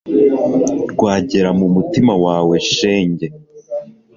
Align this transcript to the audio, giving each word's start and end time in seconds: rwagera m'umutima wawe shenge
rwagera 0.91 1.49
m'umutima 1.59 2.13
wawe 2.25 2.55
shenge 2.73 3.27